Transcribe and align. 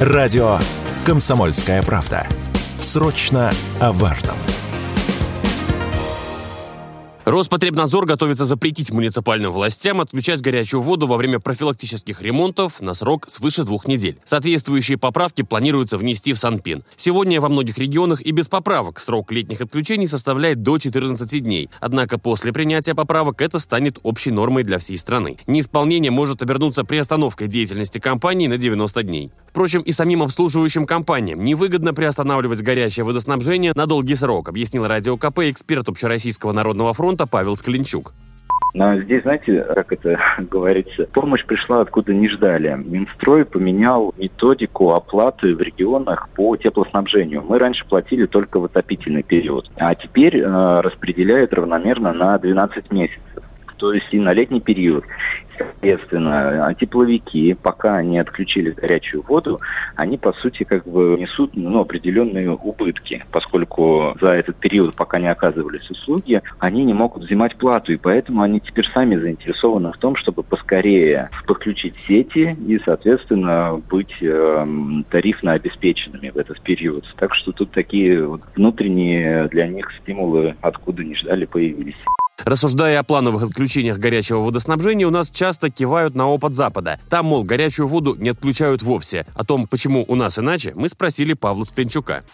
Радио 0.00 0.56
«Комсомольская 1.04 1.82
правда». 1.82 2.26
Срочно 2.80 3.52
о 3.80 3.92
важном. 3.92 4.36
Роспотребнадзор 7.26 8.06
готовится 8.06 8.46
запретить 8.46 8.90
муниципальным 8.92 9.52
властям 9.52 10.00
отключать 10.00 10.40
горячую 10.40 10.80
воду 10.80 11.06
во 11.06 11.16
время 11.16 11.38
профилактических 11.38 12.22
ремонтов 12.22 12.80
на 12.80 12.94
срок 12.94 13.26
свыше 13.28 13.62
двух 13.64 13.86
недель. 13.86 14.18
Соответствующие 14.24 14.96
поправки 14.96 15.42
планируется 15.42 15.98
внести 15.98 16.32
в 16.32 16.38
Санпин. 16.38 16.82
Сегодня 16.96 17.40
во 17.40 17.48
многих 17.48 17.76
регионах 17.76 18.22
и 18.22 18.32
без 18.32 18.48
поправок 18.48 18.98
срок 18.98 19.30
летних 19.32 19.60
отключений 19.60 20.08
составляет 20.08 20.62
до 20.62 20.78
14 20.78 21.42
дней. 21.42 21.68
Однако 21.80 22.18
после 22.18 22.52
принятия 22.52 22.94
поправок 22.94 23.42
это 23.42 23.58
станет 23.58 23.98
общей 24.02 24.30
нормой 24.30 24.64
для 24.64 24.78
всей 24.78 24.96
страны. 24.96 25.36
Неисполнение 25.46 26.10
может 26.10 26.42
обернуться 26.42 26.84
приостановкой 26.84 27.48
деятельности 27.48 27.98
компании 27.98 28.48
на 28.48 28.56
90 28.56 29.02
дней. 29.02 29.30
Впрочем, 29.50 29.82
и 29.82 29.90
самим 29.90 30.22
обслуживающим 30.22 30.86
компаниям 30.86 31.44
невыгодно 31.44 31.92
приостанавливать 31.92 32.62
горячее 32.62 33.04
водоснабжение 33.04 33.72
на 33.74 33.86
долгий 33.86 34.14
срок, 34.14 34.48
объяснил 34.48 34.86
Радио 34.86 35.16
КП 35.16 35.40
эксперт 35.40 35.88
Общероссийского 35.88 36.52
народного 36.52 36.94
фронта 36.94 37.26
Павел 37.26 37.56
Склинчук. 37.56 38.12
Но 38.74 38.96
здесь, 39.00 39.22
знаете, 39.22 39.66
как 39.74 39.92
это 39.92 40.20
говорится, 40.38 41.08
помощь 41.12 41.44
пришла 41.44 41.80
откуда 41.80 42.14
не 42.14 42.28
ждали. 42.28 42.80
Минстрой 42.84 43.44
поменял 43.44 44.14
методику 44.16 44.92
оплаты 44.92 45.56
в 45.56 45.60
регионах 45.60 46.28
по 46.28 46.56
теплоснабжению. 46.56 47.42
Мы 47.42 47.58
раньше 47.58 47.84
платили 47.84 48.26
только 48.26 48.60
в 48.60 48.66
отопительный 48.66 49.24
период, 49.24 49.68
а 49.74 49.96
теперь 49.96 50.38
э, 50.38 50.80
распределяют 50.80 51.52
равномерно 51.52 52.12
на 52.12 52.38
12 52.38 52.92
месяцев 52.92 53.20
то 53.80 53.94
есть 53.94 54.08
и 54.12 54.20
на 54.20 54.34
летний 54.34 54.60
период. 54.60 55.04
Соответственно, 55.60 56.74
тепловики, 56.78 57.54
пока 57.54 57.96
они 57.96 58.18
отключили 58.18 58.70
горячую 58.70 59.22
воду, 59.22 59.60
они, 59.94 60.16
по 60.16 60.32
сути, 60.32 60.64
как 60.64 60.86
бы 60.86 61.16
несут 61.18 61.50
ну, 61.54 61.80
определенные 61.80 62.50
убытки, 62.50 63.24
поскольку 63.30 64.16
за 64.20 64.28
этот 64.28 64.56
период, 64.56 64.94
пока 64.94 65.18
не 65.18 65.28
оказывались 65.28 65.90
услуги, 65.90 66.40
они 66.58 66.84
не 66.84 66.94
могут 66.94 67.24
взимать 67.24 67.56
плату, 67.56 67.92
и 67.92 67.96
поэтому 67.96 68.42
они 68.42 68.60
теперь 68.60 68.86
сами 68.86 69.16
заинтересованы 69.16 69.92
в 69.92 69.98
том, 69.98 70.16
чтобы 70.16 70.42
поскорее 70.42 71.28
подключить 71.46 71.94
сети 72.08 72.56
и, 72.66 72.80
соответственно, 72.84 73.80
быть 73.90 74.14
э, 74.22 74.66
тарифно 75.10 75.52
обеспеченными 75.52 76.30
в 76.30 76.38
этот 76.38 76.60
период. 76.62 77.04
Так 77.18 77.34
что 77.34 77.52
тут 77.52 77.70
такие 77.70 78.26
вот 78.26 78.40
внутренние 78.56 79.48
для 79.48 79.68
них 79.68 79.90
стимулы, 80.00 80.56
откуда 80.62 81.04
не 81.04 81.14
ждали, 81.14 81.44
появились. 81.44 82.02
Рассуждая 82.44 83.00
о 83.00 83.02
плановых 83.02 83.42
отключениях 83.42 83.98
горячего 83.98 84.40
водоснабжения, 84.40 85.06
у 85.06 85.10
нас 85.10 85.30
часто 85.30 85.70
кивают 85.70 86.14
на 86.14 86.26
опыт 86.28 86.54
Запада. 86.54 87.00
Там, 87.08 87.26
мол, 87.26 87.44
горячую 87.44 87.88
воду 87.88 88.14
не 88.16 88.30
отключают 88.30 88.82
вовсе. 88.82 89.26
О 89.34 89.44
том, 89.44 89.66
почему 89.66 90.04
у 90.08 90.14
нас 90.14 90.38
иначе, 90.38 90.72
мы 90.74 90.88
спросили 90.88 91.34
Павла 91.34 91.64
Скленчука. 91.64 92.24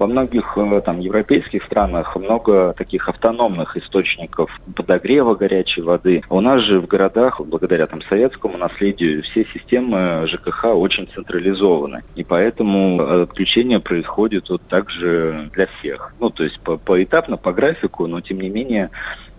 Во 0.00 0.06
многих 0.06 0.56
э, 0.56 0.80
там, 0.82 0.98
европейских 0.98 1.62
странах 1.64 2.16
много 2.16 2.72
таких 2.72 3.06
автономных 3.10 3.76
источников 3.76 4.50
подогрева 4.74 5.34
горячей 5.34 5.82
воды. 5.82 6.22
У 6.30 6.40
нас 6.40 6.62
же 6.62 6.80
в 6.80 6.86
городах, 6.86 7.38
благодаря 7.38 7.86
там, 7.86 8.00
советскому 8.00 8.56
наследию, 8.56 9.22
все 9.22 9.44
системы 9.44 10.26
ЖКХ 10.26 10.68
очень 10.74 11.06
централизованы. 11.14 12.02
И 12.14 12.24
поэтому 12.24 13.24
отключение 13.24 13.78
происходит 13.78 14.48
вот 14.48 14.62
так 14.70 14.88
же 14.88 15.50
для 15.52 15.66
всех. 15.66 16.14
Ну, 16.18 16.30
то 16.30 16.44
есть 16.44 16.58
по 16.60 16.78
поэтапно, 16.78 17.36
по 17.36 17.52
графику, 17.52 18.06
но 18.06 18.22
тем 18.22 18.40
не 18.40 18.48
менее 18.48 18.88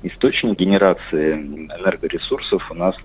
источник 0.03 0.57
генерации 0.57 1.33
энергоресурсов 1.33 2.69
у 2.71 2.73
нас 2.73 2.95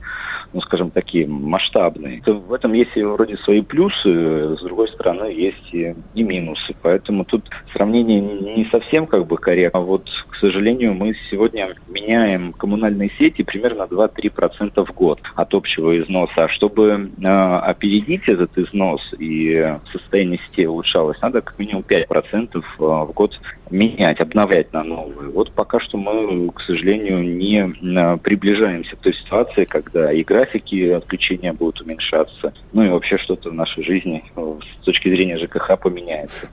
ну, 0.53 0.61
скажем, 0.61 0.91
такие 0.91 1.27
масштабные. 1.27 2.23
В 2.25 2.53
этом 2.53 2.73
есть 2.73 2.97
вроде 2.97 3.37
свои 3.39 3.61
плюсы, 3.61 4.57
с 4.57 4.63
другой 4.63 4.89
стороны, 4.89 5.25
есть 5.25 5.69
и, 5.73 5.95
и 6.15 6.23
минусы. 6.23 6.75
Поэтому 6.83 7.25
тут 7.25 7.49
сравнение 7.73 8.21
не 8.21 8.65
совсем 8.71 9.07
как 9.07 9.27
бы 9.27 9.37
корректно. 9.37 9.81
А 9.81 9.83
вот, 9.83 10.09
к 10.29 10.37
сожалению, 10.37 10.95
мы 10.95 11.15
сегодня 11.31 11.75
меняем 11.89 12.53
коммунальные 12.53 13.11
сети 13.19 13.43
примерно 13.43 13.83
2-3% 13.83 14.85
в 14.85 14.95
год 14.95 15.21
от 15.35 15.55
общего 15.55 15.99
износа. 16.01 16.45
А 16.45 16.49
чтобы 16.49 17.11
э, 17.21 17.27
опередить 17.27 18.29
этот 18.29 18.56
износ 18.56 19.03
и 19.19 19.77
состояние 19.93 20.41
сетей 20.49 20.67
улучшалось, 20.67 21.21
надо 21.21 21.43
как 21.43 21.59
минимум 21.59 21.85
5% 21.87 22.62
а, 22.79 23.05
в 23.05 23.12
год 23.12 23.39
менять, 23.71 24.21
обновлять 24.21 24.73
на 24.73 24.85
новые. 24.85 25.31
Вот 25.31 25.51
пока 25.53 25.81
что 25.81 25.99
мы, 25.99 26.51
к 26.53 26.61
сожалению, 26.61 26.86
не 26.95 28.17
приближаемся 28.19 28.95
к 28.97 29.01
той 29.01 29.13
ситуации, 29.13 29.65
когда 29.65 30.19
игра 30.19 30.37
графики 30.37 30.91
отключения 30.91 31.53
будут 31.53 31.81
уменьшаться. 31.81 32.53
Ну 32.73 32.83
и 32.85 32.89
вообще 32.89 33.17
что-то 33.19 33.51
в 33.51 33.55
нашей 33.55 33.85
жизни 33.85 34.23
э, 34.37 34.59
с 34.81 34.85
точки 34.85 35.09
зрения 35.09 35.39
ЖКХ 35.39 35.79
поменяется. 35.81 36.49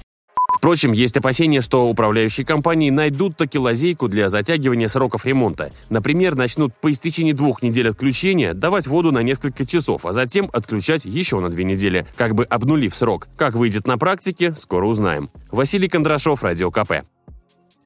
Впрочем, 0.56 0.94
есть 0.94 1.18
опасения, 1.18 1.60
что 1.60 1.90
управляющие 1.90 2.46
компании 2.46 2.90
найдут 2.90 3.36
таки 3.36 3.60
лазейку 3.60 4.08
для 4.08 4.30
затягивания 4.30 4.88
сроков 4.88 5.26
ремонта. 5.26 5.74
Например, 5.90 6.36
начнут 6.36 6.74
по 6.74 6.90
истечении 6.92 7.34
двух 7.34 7.62
недель 7.62 7.90
отключения 7.90 8.54
давать 8.54 8.88
воду 8.88 9.12
на 9.12 9.24
несколько 9.24 9.66
часов, 9.66 10.06
а 10.06 10.14
затем 10.14 10.50
отключать 10.54 11.04
еще 11.04 11.40
на 11.42 11.50
две 11.50 11.66
недели, 11.66 12.06
как 12.16 12.34
бы 12.34 12.46
обнулив 12.46 12.96
срок. 12.96 13.28
Как 13.36 13.56
выйдет 13.56 13.88
на 13.88 13.98
практике, 13.98 14.56
скоро 14.56 14.86
узнаем. 14.86 15.30
Василий 15.52 15.90
Кондрашов, 15.90 16.44
Радио 16.44 16.72
КП. 16.72 17.04